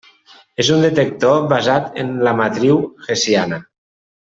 [0.63, 3.65] És un detector basat en la matriu Hessiana.